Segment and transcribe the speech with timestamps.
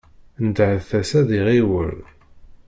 [0.45, 1.97] Nedhet-as ad iɣiwel.